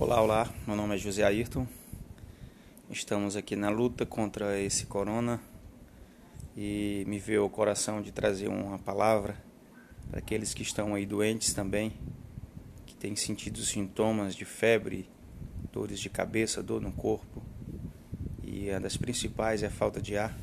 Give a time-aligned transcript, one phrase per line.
[0.00, 1.66] Olá, olá, meu nome é José Ayrton.
[2.88, 5.38] Estamos aqui na luta contra esse corona
[6.56, 9.36] e me veio ao coração de trazer uma palavra
[10.08, 11.92] para aqueles que estão aí doentes também,
[12.86, 15.06] que têm sentido sintomas de febre,
[15.70, 17.42] dores de cabeça, dor no corpo
[18.42, 20.34] e uma das principais é a falta de ar.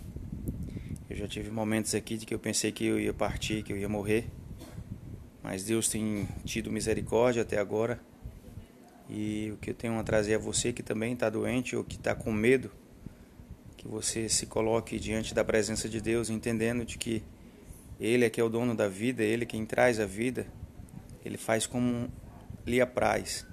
[1.10, 3.78] Eu já tive momentos aqui de que eu pensei que eu ia partir, que eu
[3.78, 4.30] ia morrer,
[5.42, 8.00] mas Deus tem tido misericórdia até agora
[9.10, 11.96] e o que eu tenho a trazer a você que também está doente ou que
[11.96, 12.72] está com medo,
[13.78, 17.24] que você se coloque diante da presença de Deus, entendendo de que
[18.00, 20.48] Ele é que é o dono da vida, Ele é quem traz a vida,
[21.24, 22.12] Ele faz como
[22.66, 23.46] lhe apraz.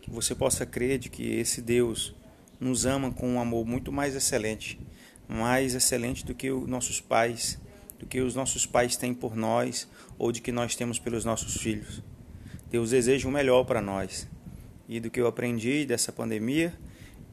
[0.00, 2.14] Que você possa crer de que esse Deus
[2.58, 4.80] nos ama com um amor muito mais excelente,
[5.28, 7.60] mais excelente do que os nossos pais,
[7.98, 11.56] do que os nossos pais têm por nós ou de que nós temos pelos nossos
[11.56, 12.02] filhos.
[12.70, 14.28] Deus deseja o melhor para nós
[14.88, 16.72] e do que eu aprendi dessa pandemia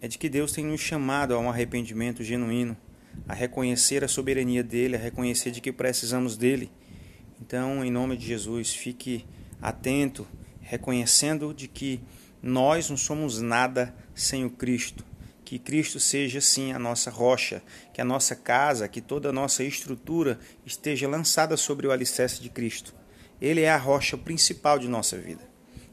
[0.01, 2.75] é de que Deus tem nos chamado a um arrependimento genuíno,
[3.27, 6.71] a reconhecer a soberania dele, a reconhecer de que precisamos dele.
[7.39, 9.25] Então, em nome de Jesus, fique
[9.61, 10.27] atento,
[10.59, 12.01] reconhecendo de que
[12.41, 15.05] nós não somos nada sem o Cristo.
[15.45, 17.61] Que Cristo seja sim a nossa rocha,
[17.93, 22.49] que a nossa casa, que toda a nossa estrutura esteja lançada sobre o alicerce de
[22.49, 22.95] Cristo.
[23.39, 25.50] Ele é a rocha principal de nossa vida.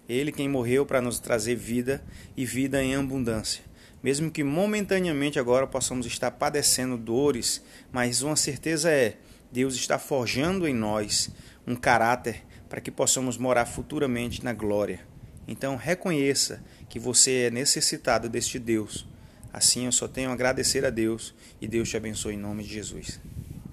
[0.08, 2.02] Ele quem morreu para nos trazer vida
[2.36, 3.62] e vida em abundância.
[4.02, 9.18] Mesmo que momentaneamente agora possamos estar padecendo dores, mas uma certeza é:
[9.52, 11.30] Deus está forjando em nós
[11.66, 15.00] um caráter para que possamos morar futuramente na glória.
[15.46, 19.06] Então reconheça que você é necessitado deste Deus.
[19.52, 22.72] Assim eu só tenho a agradecer a Deus e Deus te abençoe em nome de
[22.72, 23.18] Jesus.